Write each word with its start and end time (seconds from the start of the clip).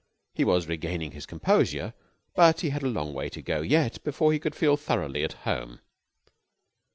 He 0.33 0.43
was 0.43 0.65
regaining 0.67 1.11
his 1.11 1.27
composure, 1.27 1.93
but 2.33 2.61
he 2.61 2.71
had 2.71 2.81
a 2.81 2.87
long 2.87 3.13
way 3.13 3.29
to 3.29 3.39
go 3.43 3.61
yet 3.61 4.03
before 4.03 4.33
he 4.33 4.39
could 4.39 4.55
feel 4.55 4.75
thoroughly 4.75 5.23
at 5.23 5.33
home. 5.45 5.79